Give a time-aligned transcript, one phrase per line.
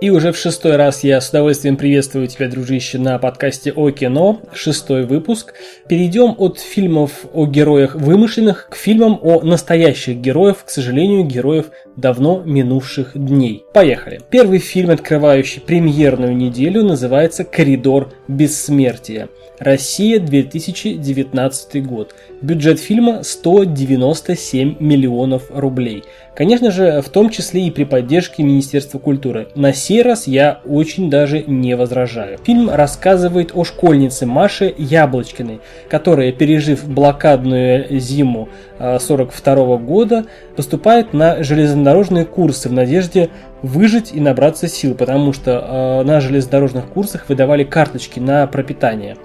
[0.00, 4.40] И уже в шестой раз я с удовольствием приветствую тебя, дружище, на подкасте о кино,
[4.52, 5.54] шестой выпуск.
[5.88, 12.42] Перейдем от фильмов о героях вымышленных к фильмам о настоящих героях, к сожалению, героев давно
[12.44, 13.64] минувших дней.
[13.72, 14.20] Поехали.
[14.30, 19.28] Первый фильм, открывающий премьерную неделю, называется «Коридор бессмертия».
[19.60, 22.14] Россия, 2019 год.
[22.42, 26.02] Бюджет фильма 197 миллионов рублей.
[26.34, 29.46] Конечно же, в том числе и при поддержке Министерства культуры.
[29.54, 32.38] На сей раз я очень даже не возражаю.
[32.44, 38.48] Фильм рассказывает о школьнице Маше Яблочкиной, которая, пережив блокадную зиму
[38.80, 40.24] 42 а, года,
[40.56, 43.30] поступает на железнодорожные курсы в надежде
[43.62, 49.16] выжить и набраться сил, потому что э, на железнодорожных курсах выдавали карточки на пропитание.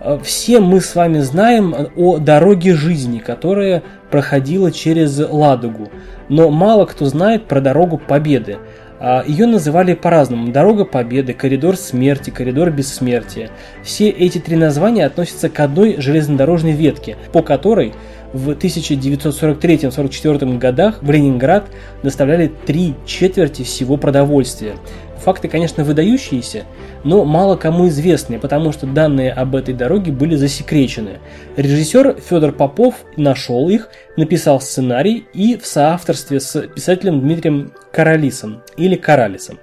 [0.00, 5.90] Э, все мы с вами знаем о дороге жизни, которая проходила через Ладогу,
[6.28, 8.58] но мало кто знает про дорогу Победы.
[9.00, 10.50] А, Ее называли по-разному.
[10.52, 13.50] Дорога Победы, Коридор Смерти, Коридор Бессмертия.
[13.82, 17.94] Все эти три названия относятся к одной железнодорожной ветке, по которой
[18.32, 21.66] в 1943-1944 годах в Ленинград
[22.02, 24.74] доставляли три четверти всего продовольствия.
[25.18, 26.64] Факты, конечно, выдающиеся,
[27.02, 31.18] но мало кому известны, потому что данные об этой дороге были засекречены.
[31.56, 38.94] Режиссер Федор Попов нашел их, написал сценарий и в соавторстве с писателем Дмитрием Каралисом или
[38.94, 39.58] Каралисом.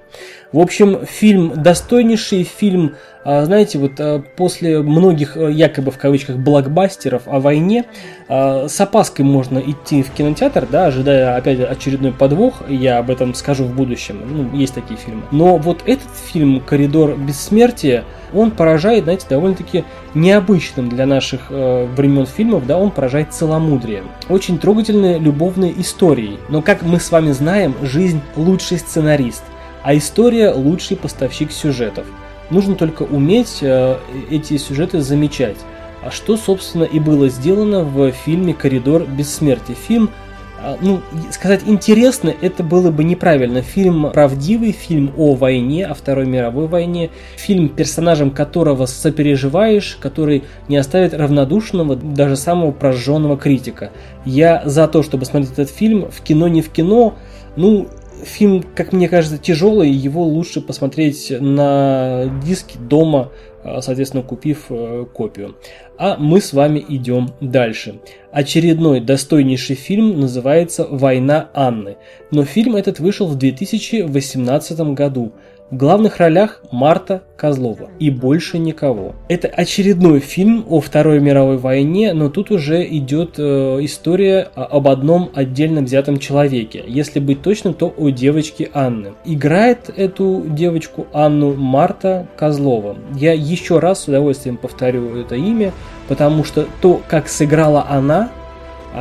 [0.55, 6.37] В общем, фильм достойнейший, фильм, а, знаете, вот а, после многих а, якобы в кавычках
[6.37, 7.83] блокбастеров о войне
[8.29, 13.65] с опаской можно идти в кинотеатр, да, ожидая опять очередной подвох, я об этом скажу
[13.65, 15.23] в будущем, ну, есть такие фильмы.
[15.31, 19.83] Но вот этот фильм «Коридор бессмертия», он поражает, знаете, довольно-таки
[20.13, 24.05] необычным для наших э, времен фильмов, да, он поражает целомудрием.
[24.29, 29.43] Очень трогательные любовные истории, но как мы с вами знаем, жизнь лучший сценарист
[29.85, 32.07] а история– лучший поставщик сюжетов.
[32.49, 33.97] Нужно только уметь э,
[34.31, 35.57] эти сюжеты замечать.
[36.03, 39.75] А что, собственно, и было сделано в фильме «Коридор бессмертия».
[39.75, 40.09] Фильм
[40.57, 43.61] а, ну, сказать интересно, это было бы неправильно.
[43.61, 50.77] Фильм правдивый, фильм о войне, о Второй мировой войне, фильм, персонажем которого сопереживаешь, который не
[50.77, 53.91] оставит равнодушного, даже самого прожженного критика.
[54.25, 57.13] Я за то, чтобы смотреть этот фильм в кино, не в кино,
[57.55, 57.87] ну,
[58.25, 63.31] фильм, как мне кажется, тяжелый, его лучше посмотреть на диске дома,
[63.63, 65.55] а, соответственно, купив э, копию.
[65.97, 67.99] А мы с вами идем дальше.
[68.31, 71.97] Очередной достойнейший фильм называется «Война Анны»,
[72.31, 75.31] но фильм этот вышел в 2018 году–
[75.71, 79.15] в главных ролях Марта Козлова и больше никого.
[79.29, 85.31] Это очередной фильм о Второй мировой войне, но тут уже идет э, история об одном
[85.33, 86.83] отдельно взятом человеке.
[86.85, 89.13] Если быть точным, то о девочке Анны.
[89.25, 92.95] Играет эту девочку Анну Марта Козлова.
[93.15, 95.73] Я еще раз с удовольствием повторю это имя,
[96.07, 98.29] потому что то, как сыграла она,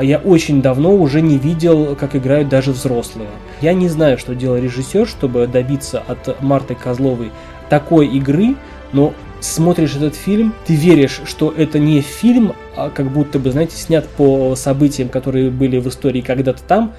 [0.03, 3.29] я очень давно уже не видел, как играют даже взрослые.
[3.61, 7.31] Я не знаю, что делал режиссер, чтобы добиться от Марты Козловой
[7.69, 8.57] такой игры,
[8.93, 13.77] но смотришь этот фильм, ты веришь, что это не фильм, а как будто бы, знаете,
[13.77, 16.95] снят по событиям, которые были в истории когда-то там,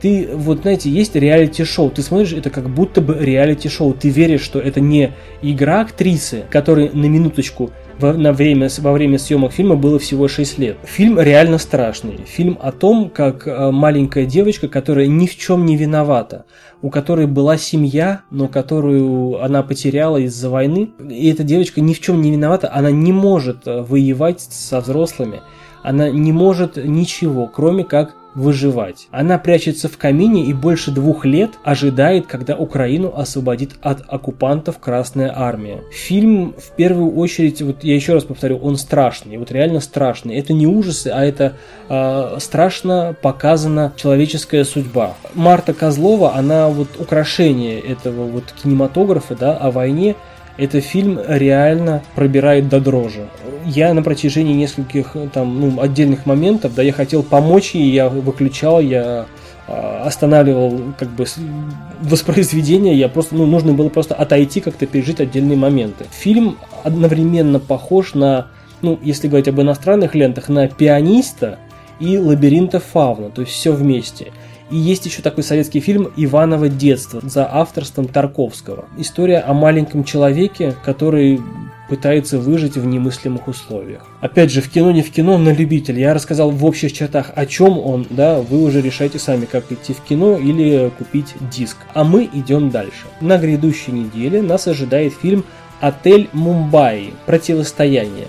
[0.00, 4.60] ты, вот знаете, есть реалити-шоу, ты смотришь, это как будто бы реалити-шоу, ты веришь, что
[4.60, 5.12] это не
[5.42, 10.58] игра актрисы, которая на минуточку во, на время, во время съемок фильма было всего 6
[10.58, 10.76] лет.
[10.84, 12.20] Фильм реально страшный.
[12.26, 16.44] Фильм о том, как э, маленькая девочка, которая ни в чем не виновата,
[16.82, 22.00] у которой была семья, но которую она потеряла из-за войны, и эта девочка ни в
[22.00, 25.40] чем не виновата, она не может э, воевать со взрослыми,
[25.82, 29.08] она не может ничего, кроме как выживать.
[29.10, 35.32] Она прячется в камине и больше двух лет ожидает, когда Украину освободит от оккупантов Красная
[35.34, 35.80] Армия.
[35.90, 40.36] Фильм, в первую очередь, вот я еще раз повторю, он страшный, вот реально страшный.
[40.36, 41.54] Это не ужасы, а это
[41.88, 45.14] э, страшно показана человеческая судьба.
[45.34, 50.14] Марта Козлова, она вот украшение этого вот кинематографа, да, о войне,
[50.58, 53.28] это фильм реально пробирает до дрожи.
[53.64, 58.80] Я на протяжении нескольких там, ну, отдельных моментов, да, я хотел помочь ей, я выключал,
[58.80, 59.26] я
[59.68, 61.26] а, останавливал как бы
[62.00, 66.04] воспроизведение, я просто, ну, нужно было просто отойти, как-то пережить отдельные моменты.
[66.10, 68.46] Фильм одновременно похож на,
[68.82, 71.58] ну, если говорить об иностранных лентах, на пианиста
[71.98, 74.32] и лабиринта фауна, то есть все вместе.
[74.70, 78.86] И есть еще такой советский фильм «Иваново детство» за авторством Тарковского.
[78.98, 81.40] История о маленьком человеке, который
[81.88, 84.02] пытается выжить в немыслимых условиях.
[84.20, 86.00] Опять же, в кино не в кино, на любитель.
[86.00, 89.92] Я рассказал в общих чертах, о чем он, да, вы уже решайте сами, как идти
[89.92, 91.76] в кино или купить диск.
[91.94, 93.06] А мы идем дальше.
[93.20, 95.44] На грядущей неделе нас ожидает фильм
[95.80, 97.14] «Отель Мумбаи.
[97.24, 98.26] Противостояние».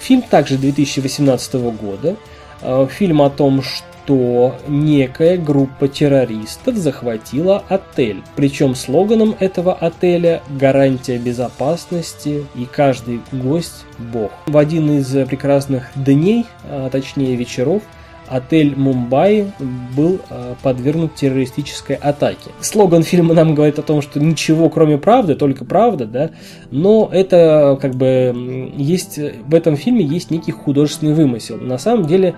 [0.00, 2.16] Фильм также 2018 года.
[2.60, 8.22] Э, фильм о том, что что некая группа террористов захватила отель.
[8.36, 14.30] Причем слоганом этого отеля гарантия безопасности и каждый гость бог.
[14.46, 17.82] В один из прекрасных дней, а точнее вечеров,
[18.28, 19.52] отель Мумбаи
[19.94, 22.50] был а, подвергнут террористической атаке.
[22.60, 26.30] Слоган фильма нам говорит о том, что ничего кроме правды, только правда, да,
[26.70, 31.58] но это как бы есть, в этом фильме есть некий художественный вымысел.
[31.58, 32.36] На самом деле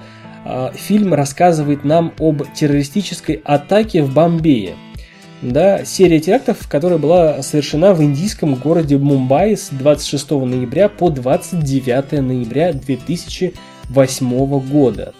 [0.75, 4.75] фильм рассказывает нам об террористической атаке в Бомбее.
[5.43, 12.21] Да, серия терактов, которая была совершена в индийском городе Мумбаи с 26 ноября по 29
[12.21, 15.15] ноября 2008 года.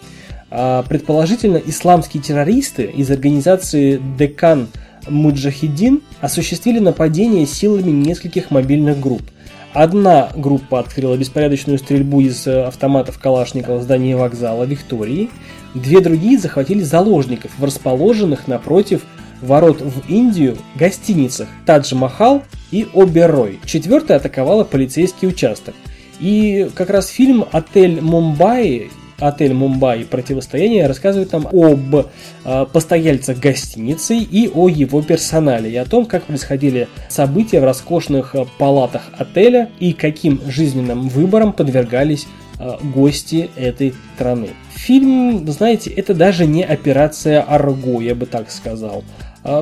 [0.51, 4.69] А, предположительно, исламские террористы из организации Декан
[5.09, 9.23] Муджахидин осуществили нападение силами нескольких мобильных групп–
[9.73, 15.31] Одна группа открыла беспорядочную стрельбу из э, автоматов Калашникова в здании вокзала Виктории.
[15.75, 19.03] Две другие захватили заложников в расположенных напротив
[19.41, 23.61] ворот в Индию гостиницах Тадж Махал и Оберой.
[23.65, 25.75] Четвертая атаковала полицейский участок.
[26.19, 28.91] И как раз фильм «Отель Мумбаи»
[29.21, 35.85] отель Мумбаи противостояние рассказывает нам об э, постояльцах гостиницы и о его персонале, и о
[35.85, 42.27] том, как происходили события в роскошных э, палатах отеля и каким жизненным выборам подвергались
[42.59, 44.49] э, гости этой страны.
[44.75, 49.05] Фильм, знаете, это даже не операция Арго, я бы так сказал.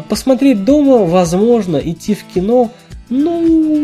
[0.09, 2.73] Посмотреть дома, возможно, идти в кино,
[3.11, 3.41] ну,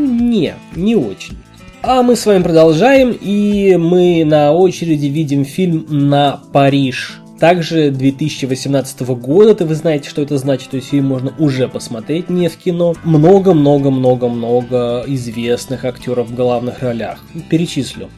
[0.06, 1.36] не, не очень.
[1.86, 7.20] А мы с вами продолжаем, и мы на очереди видим фильм «На Париж».
[7.38, 12.30] Также 2018 года, это вы знаете, что это значит, то есть фильм можно уже посмотреть,
[12.30, 12.94] не в кино.
[13.04, 17.18] Много-много-много-много известных актеров в главных ролях.
[17.50, 18.08] Перечислю.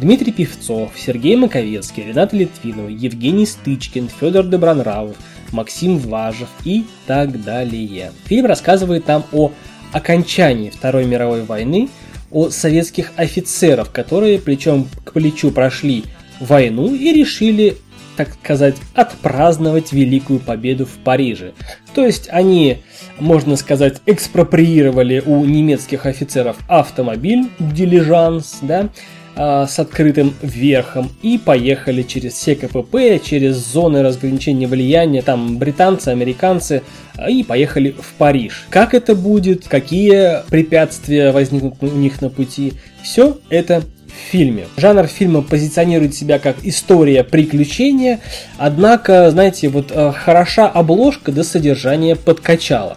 [0.00, 5.16] Дмитрий Певцов, Сергей Маковецкий, Рената Литвинова, Евгений Стычкин, Федор Добронравов,
[5.50, 8.12] Максим Важев и так далее.
[8.26, 9.50] Фильм рассказывает нам о
[9.90, 11.88] окончании Второй мировой войны–
[12.30, 16.04] о советских офицеров, которые плечом к плечу прошли
[16.40, 17.76] войну и решили,
[18.16, 21.52] так сказать, отпраздновать Великую Победу в Париже.
[21.94, 22.78] То есть они,
[23.18, 28.90] можно сказать, экспроприировали у немецких офицеров автомобиль, дилижанс, да,
[29.38, 36.08] а, с открытым верхом и поехали через все КПП, через зоны разграничения влияния, там британцы,
[36.08, 36.82] американцы,
[37.16, 38.64] а, и поехали в Париж.
[38.70, 42.72] Как это будет, какие препятствия возникнут у них на пути,
[43.02, 44.68] все это в фильме.
[44.78, 48.20] Жанр фильма позиционирует себя как история приключения,
[48.56, 52.96] однако, знаете, вот а, хороша обложка до содержания подкачала.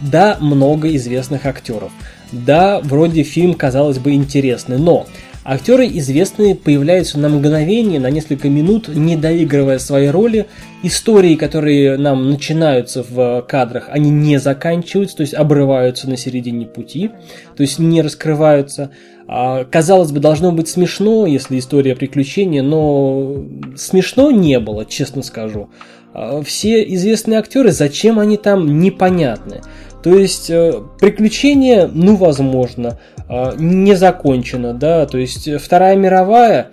[0.00, 1.92] Да, много известных актеров.
[2.30, 5.06] Да, вроде фильм, казалось бы, интересный, но
[5.50, 10.44] Актеры известные появляются на мгновение, на несколько минут, не доигрывая свои роли.
[10.82, 17.12] Истории, которые нам начинаются в кадрах, они не заканчиваются, то есть обрываются на середине пути,
[17.56, 18.90] то есть не раскрываются.
[19.26, 23.42] А, казалось бы, должно быть смешно, если история приключения, но
[23.74, 25.70] смешно не было, честно скажу.
[26.12, 29.62] А, все известные актеры, зачем они там, непонятны.
[30.02, 36.70] То есть э, приключение, ну, возможно, э, не закончено, да, то есть Вторая мировая,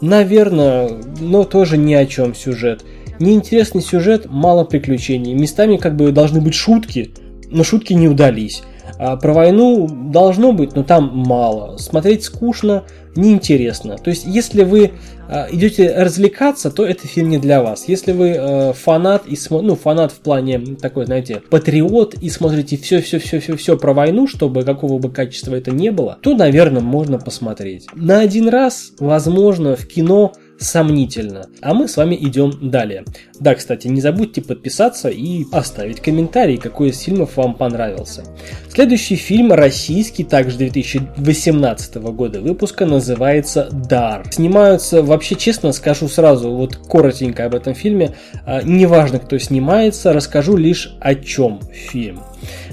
[0.00, 0.90] наверное,
[1.20, 2.84] но тоже ни о чем сюжет.
[3.18, 5.34] Неинтересный сюжет, мало приключений.
[5.34, 7.10] Местами как бы должны быть шутки,
[7.50, 8.62] но шутки не удались.
[8.98, 11.76] А про войну должно быть, но там мало.
[11.76, 13.96] Смотреть скучно, неинтересно.
[13.96, 14.92] То есть, если вы
[15.28, 17.88] э, идете развлекаться, то это фильм не для вас.
[17.88, 19.62] Если вы э, фанат и смо...
[19.62, 23.92] ну фанат в плане такой, знаете, патриот и смотрите все, все, все, все, все про
[23.92, 27.86] войну, чтобы какого бы качества это не было, то, наверное, можно посмотреть.
[27.94, 31.46] На один раз, возможно, в кино сомнительно.
[31.60, 33.04] А мы с вами идем далее.
[33.40, 38.24] Да, кстати, не забудьте подписаться и оставить комментарий, какой из фильмов вам понравился.
[38.68, 44.24] Следующий фильм российский, также 2018 года выпуска, называется «Дар».
[44.30, 50.56] Снимаются, вообще честно скажу сразу, вот коротенько об этом фильме, а, неважно кто снимается, расскажу
[50.56, 52.20] лишь о чем фильм.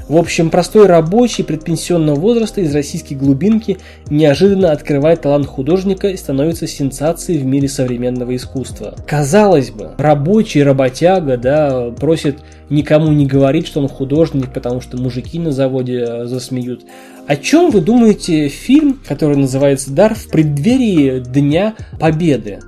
[0.08, 3.78] В общем, простой рабочий предпенсионного возраста из российской глубинки
[4.10, 8.96] неожиданно открывает талант художника и становится сенсацией в мире современного искусства.
[9.08, 12.38] Казалось бы, рабочий, работяга, да, просит
[12.70, 16.84] никому не говорить, что он художник, потому что мужики на заводе э, засмеют.
[17.28, 22.60] О чем вы думаете фильм, который называется «Дар» в преддверии Дня Победы?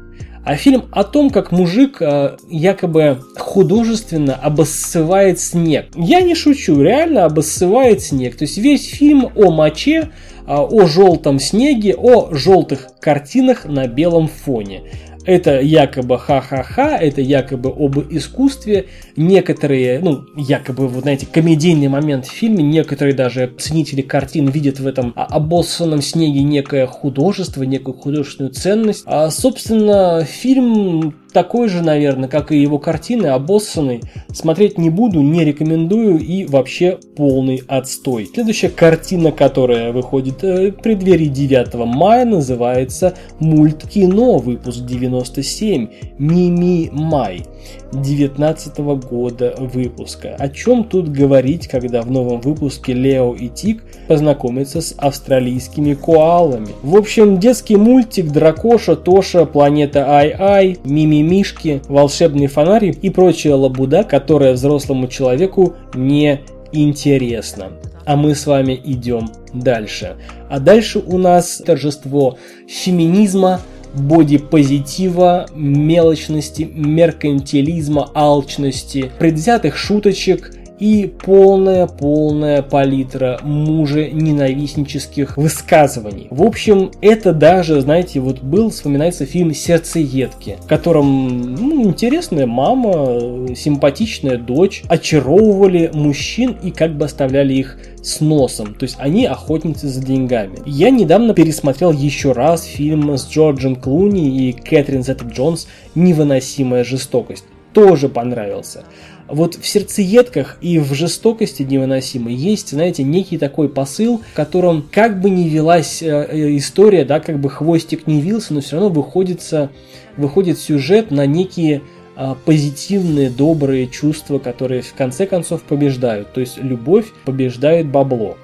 [0.47, 5.87] А фильм о том, как мужик э, якобы художественно обоссывает снег.
[5.93, 8.37] Я не шучу, реально обоссывает снег.
[8.37, 10.07] То есть весь фильм о моче, э,
[10.47, 14.83] о желтом снеге, о желтых картинах на белом фоне.
[15.27, 18.85] Это якобы ха-ха-ха, это якобы об искусстве.
[19.17, 24.87] Некоторые, ну, якобы, вот знаете, комедийный момент в фильме, некоторые даже ценители картин видят в
[24.87, 29.03] этом обоссанном снеге некое художество, некую художественную ценность.
[29.05, 34.01] А, собственно, фильм такой же, наверное, как и его картины, обоссанный.
[34.33, 38.29] Смотреть не буду, не рекомендую и вообще полный отстой.
[38.33, 47.43] Следующая картина, которая выходит э, в преддверии 9 мая, называется «Мульткино», выпуск 97, «Мими Май».
[47.91, 50.35] 19 года выпуска.
[50.37, 56.69] О чем тут говорить, когда в новом выпуске Лео и Тик познакомятся с австралийскими коалами.
[56.83, 60.77] В общем, детский мультик Дракоша, Тоша, Планета Ай-Ай,
[61.17, 67.71] Мимимишки, Волшебный фонарь и прочая лабуда, которая взрослому человеку не интересна.
[68.05, 70.15] А мы с вами идем дальше.
[70.49, 73.61] А дальше у нас торжество феминизма,
[73.93, 86.27] бодипозитива, мелочности, меркантилизма, алчности, предвзятых шуточек и полная-полная палитра мужа ненавистнических высказываний.
[86.29, 93.55] В общем, это даже, знаете, вот был, вспоминается фильм «Сердцеедки», в котором ну, интересная мама,
[93.55, 98.73] симпатичная дочь очаровывали мужчин и как бы оставляли их с носом.
[98.73, 100.59] То есть они охотницы за деньгами.
[100.65, 107.45] Я недавно пересмотрел еще раз фильм с Джорджем Клуни и Кэтрин Зетта Джонс «Невыносимая жестокость».
[107.77, 108.85] Тоже понравился.
[109.27, 115.21] Вот в сердцеедках и в жестокости невыносимой есть, знаете, некий такой посыл, в котором как
[115.21, 118.89] бы ни велась э, э, история, да, как бы хвостик не вился, но все равно
[118.89, 119.69] выходится,
[120.17, 121.83] выходит сюжет на некие
[122.15, 126.33] а, позитивные, добрые чувства, которые в конце концов побеждают.
[126.33, 128.37] То есть любовь побеждает бабло.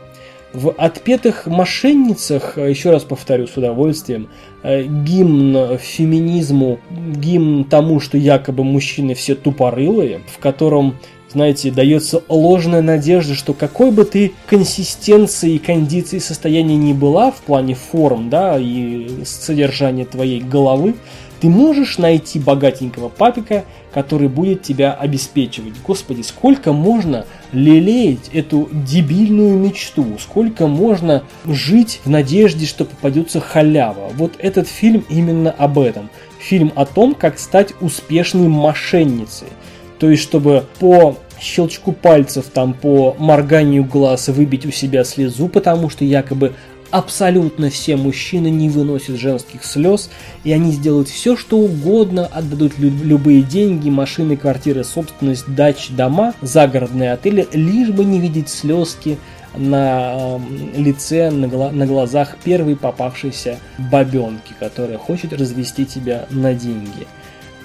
[0.53, 4.29] В «Отпетых мошенницах», а, еще раз повторю с удовольствием,
[4.61, 10.95] а, гимн феминизму, гимн тому, что якобы мужчины все тупорылые, в котором
[11.33, 17.73] знаете, дается ложная надежда, что какой бы ты консистенции, кондиции, состояния ни была в плане
[17.73, 20.93] форм, да, и содержания твоей головы,
[21.43, 25.73] ты можешь найти богатенького папика, который будет тебя обеспечивать.
[25.85, 34.09] Господи, сколько можно лелеять эту дебильную мечту, сколько можно жить в надежде, что попадется халява.
[34.13, 36.09] Вот этот фильм именно об этом.
[36.39, 39.49] Фильм о том, как стать успешной мошенницей.
[39.99, 45.89] То есть, чтобы по щелчку пальцев, там, по морганию глаз выбить у себя слезу, потому
[45.89, 46.53] что якобы
[46.93, 50.11] абсолютно все мужчины не выносят женских слез,
[50.43, 56.35] и они сделают все, что угодно, отдадут лю- любые деньги, машины, квартиры, собственность, дачи, дома,
[56.43, 59.17] загородные отели, лишь бы не видеть слезки
[59.57, 60.39] на э,
[60.77, 67.07] лице, на, гла- на глазах первой попавшейся бабенки, которая хочет развести тебя на деньги.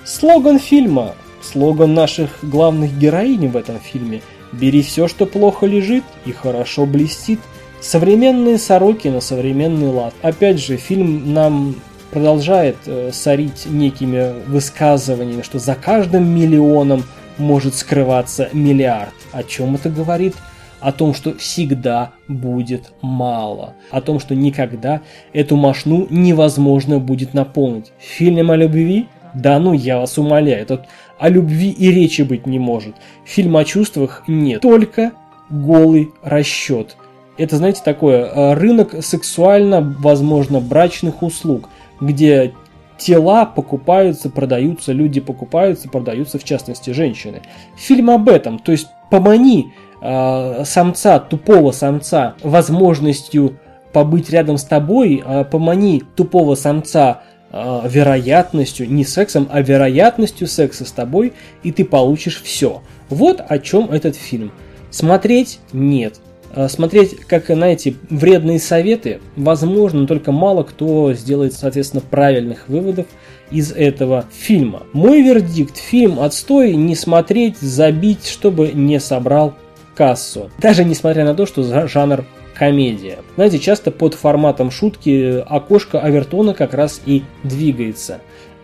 [0.07, 6.33] Слоган фильма, слоган наших главных героинь в этом фильме «Бери все, что плохо лежит и
[6.33, 7.41] хорошо блестит»,
[7.81, 10.13] Современные сороки на современный лад.
[10.23, 11.77] Опять же, фильм нам
[12.11, 17.05] продолжает э, сорить некими высказываниями, что за каждым миллионом
[17.39, 19.15] может скрываться миллиард.
[19.33, 20.35] О чем это говорит?
[20.81, 23.75] О том, что всегда будет мало.
[23.91, 27.93] О том, что никогда эту машну невозможно будет наполнить.
[27.99, 29.07] Фильм о любви?
[29.35, 30.83] Да ну я вас умоляю, тут
[31.19, 32.97] о любви и речи быть не может.
[33.25, 34.63] Фильм о чувствах нет.
[34.63, 35.13] Только
[35.49, 36.97] голый расчет–
[37.39, 41.69] это, знаете, такое, э, рынок сексуально, возможно, брачных услуг,
[42.01, 42.53] где
[42.99, 47.43] тела покупаются, продаются, люди покупаются, продаются, в частности, женщины.
[47.77, 53.59] Фильм об этом, то есть помани э, самца, тупого самца, возможностью
[53.93, 60.85] побыть рядом с тобой, э, помани тупого самца э, вероятностью, не сексом, а вероятностью секса
[60.85, 62.83] с тобой, и ты получишь все.
[63.09, 64.53] Вот о чем этот фильм.
[64.91, 66.21] Смотреть нет.
[66.55, 73.07] Э, смотреть, как, знаете, вредные советы, возможно, но только мало кто сделает, соответственно, правильных выводов
[73.51, 74.83] из этого фильма.
[74.93, 79.55] Мой вердикт, фильм отстой, не смотреть, забить, чтобы не собрал
[79.95, 80.51] кассу.
[80.61, 82.25] Даже несмотря на то, что жанр
[82.55, 83.19] комедия.
[83.37, 88.21] Знаете, часто под форматом шутки окошко Авертона как раз и двигается.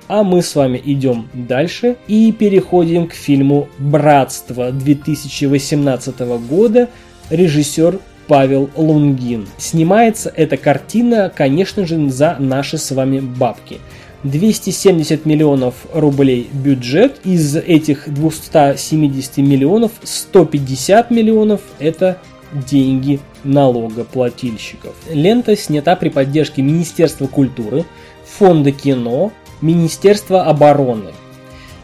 [0.06, 6.88] А мы с вами идем дальше и переходим к фильму «Братство» 2018 года.
[7.30, 9.46] Режиссер Павел Лунгин.
[9.58, 13.80] Снимается эта картина, конечно же, за наши с вами бабки.
[14.22, 17.20] 270 миллионов рублей бюджет.
[17.24, 22.18] Из этих 270 миллионов 150 миллионов это
[22.52, 24.94] деньги налогоплательщиков.
[25.10, 27.84] Лента снята при поддержке Министерства культуры,
[28.38, 31.10] Фонда кино, Министерства обороны.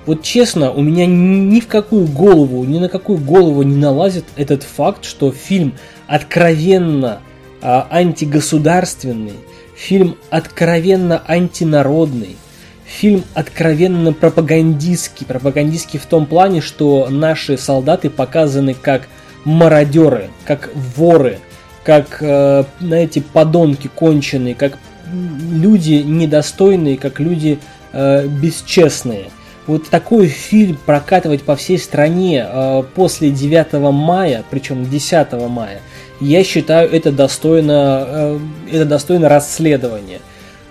[0.07, 4.63] Вот честно, у меня ни в какую голову, ни на какую голову не налазит этот
[4.63, 5.75] факт, что фильм
[6.07, 7.21] откровенно
[7.63, 9.35] а, антигосударственный,
[9.77, 12.37] фильм откровенно антинародный,
[12.85, 15.27] фильм откровенно пропагандистский.
[15.27, 19.09] Пропагандистский в том плане, что наши солдаты показаны как
[19.45, 21.39] мародеры, как воры,
[21.85, 24.79] как, э, знаете, подонки конченые, как
[25.13, 27.59] люди недостойные, как люди
[27.93, 29.31] э, бесчестные.
[29.67, 35.81] Вот такой фильм прокатывать по всей стране э, после 9 мая, причем 10 мая,
[36.21, 38.39] я считаю, это достойно, э,
[38.73, 40.21] это достойно расследования.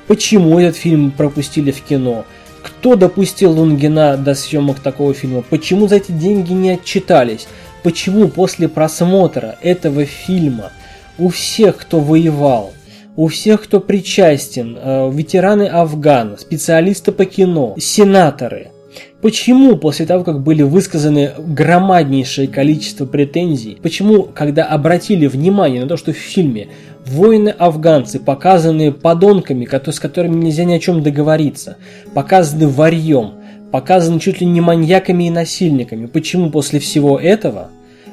[0.07, 2.25] Почему этот фильм пропустили в кино?
[2.63, 5.43] Кто допустил Лунгина до съемок такого фильма?
[5.43, 7.47] Почему за эти деньги не отчитались?
[7.83, 10.71] Почему после просмотра этого фильма
[11.17, 12.73] у всех, кто воевал,
[13.15, 18.71] у всех, кто причастен, э, ветераны Афгана, специалисты по кино, сенаторы,
[19.21, 25.97] Почему после того, как были высказаны громаднейшее количество претензий, почему, когда обратили внимание на то,
[25.97, 26.69] что в фильме
[27.05, 31.75] воины-афганцы показаны подонками, с которыми нельзя ни о чем договориться,
[32.13, 33.33] показаны варьем,
[33.71, 37.71] показаны чуть ли не маньяками и насильниками, почему после всего этого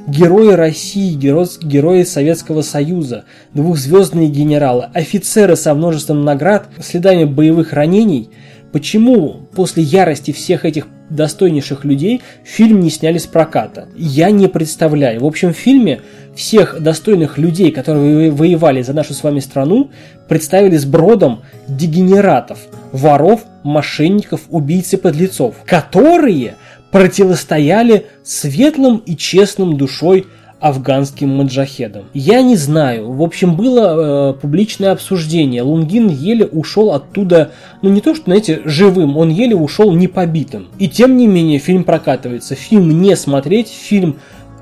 [0.09, 8.31] герои России, герои Советского Союза, двухзвездные генералы, офицеры со множеством наград, следами боевых ранений.
[8.77, 13.89] Почему после ярости всех этих достойнейших людей фильм не сняли с проката?
[13.97, 15.23] Я не представляю.
[15.23, 16.03] В общем, в фильме
[16.35, 19.91] всех достойных людей, которые воевали за нашу с вами страну,
[20.29, 22.59] представили с бродом дегенератов,
[22.93, 26.57] воров, мошенников, убийц и подлецов, которые
[26.91, 30.27] противостояли светлым и честным душой
[30.69, 32.05] афганским маджахедам.
[32.15, 33.13] Я не знаю.
[33.13, 35.63] В общем, было э, публичное обсуждение.
[35.63, 40.69] Лунгин еле ушел оттуда, ну не то что, знаете, живым, он еле ушел не побитым.
[40.79, 42.55] И тем не менее, фильм прокатывается.
[42.55, 44.17] Фильм не смотреть, фильм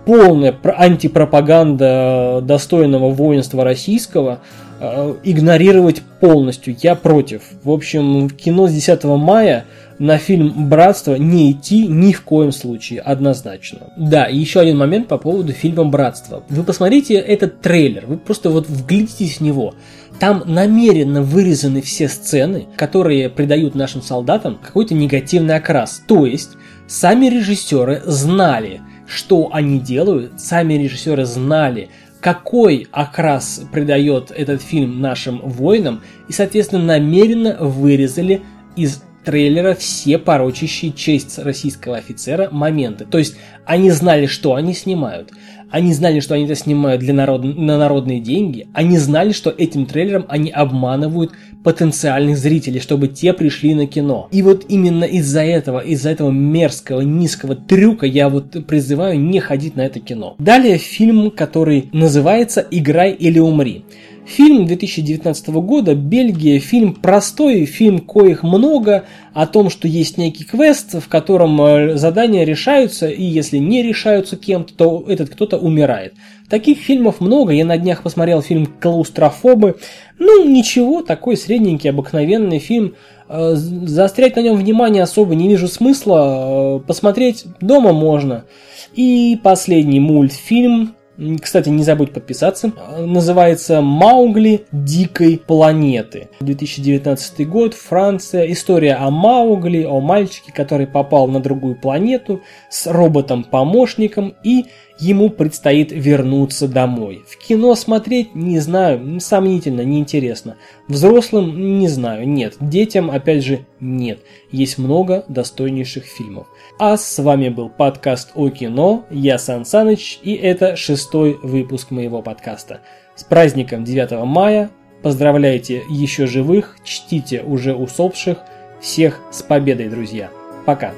[0.04, 4.40] полная антипропаганда достойного воинства российского
[4.80, 6.76] э, игнорировать полностью.
[6.80, 7.42] Я против.
[7.62, 9.64] В общем, кино с 10 мая
[9.98, 13.92] на фильм «Братство» не идти ни в коем случае, однозначно.
[13.96, 16.42] Да, и еще один момент по поводу фильма «Братство».
[16.48, 19.74] Вы посмотрите этот трейлер, вы просто вот вглядитесь в него.
[20.18, 26.02] Там намеренно вырезаны все сцены, которые придают нашим солдатам какой-то негативный окрас.
[26.06, 26.50] То есть,
[26.86, 35.40] сами режиссеры знали, что они делают, сами режиссеры знали, какой окрас придает этот фильм нашим
[35.40, 38.42] воинам, и, соответственно, намеренно вырезали
[38.76, 43.04] из трейлера все порочащие честь российского офицера моменты.
[43.04, 45.30] То есть они знали, что они снимают.
[45.70, 47.42] Они знали, что они это снимают для народ...
[47.42, 48.68] на народные деньги.
[48.74, 51.32] Они знали, что этим трейлером они обманывают
[51.64, 54.28] потенциальных зрителей, чтобы те пришли на кино.
[54.30, 59.74] И вот именно из-за этого, из-за этого мерзкого, низкого трюка я вот призываю не ходить
[59.74, 60.36] на это кино.
[60.38, 63.84] Далее фильм, который называется «Играй или умри».
[64.26, 70.94] Фильм 2019 года, Бельгия, фильм простой, фильм коих много, о том, что есть некий квест,
[70.94, 76.14] в котором э, задания решаются, и если не решаются кем-то, то этот кто-то умирает.
[76.48, 79.76] Таких фильмов много, я на днях посмотрел фильм «Клаустрофобы»,
[80.18, 82.94] ну ничего, такой средненький, обыкновенный фильм,
[83.28, 88.46] э, заострять на нем внимание особо не вижу смысла, э, посмотреть дома можно.
[88.94, 90.94] И последний мультфильм
[91.40, 92.72] кстати, не забудь подписаться.
[92.98, 96.28] Называется «Маугли дикой планеты».
[96.40, 98.50] 2019 год, Франция.
[98.50, 104.66] История о Маугли, о мальчике, который попал на другую планету с роботом-помощником и
[104.98, 107.24] ему предстоит вернуться домой.
[107.28, 110.56] В кино смотреть, не знаю, сомнительно, неинтересно.
[110.88, 112.54] Взрослым, не знаю, нет.
[112.60, 114.20] Детям, опять же, нет.
[114.50, 116.46] Есть много достойнейших фильмов.
[116.78, 122.22] А с вами был подкаст о кино, я Сан Саныч, и это шестой выпуск моего
[122.22, 122.80] подкаста.
[123.16, 124.70] С праздником 9 мая,
[125.02, 128.38] поздравляйте еще живых, чтите уже усопших,
[128.80, 130.30] всех с победой, друзья.
[130.66, 130.92] Пока.